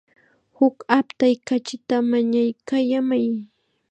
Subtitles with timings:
[0.57, 3.27] Huk aptay kachita mañaykallamay.